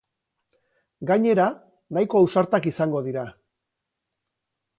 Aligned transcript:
Gainera, 1.11 1.45
nahiko 1.99 2.23
ausartak 2.23 2.67
izango 2.73 3.03
dira. 3.11 3.27